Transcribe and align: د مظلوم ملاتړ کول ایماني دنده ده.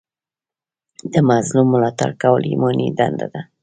د 1.13 1.15
مظلوم 1.29 1.67
ملاتړ 1.73 2.11
کول 2.21 2.41
ایماني 2.51 2.87
دنده 2.97 3.27
ده. 3.33 3.41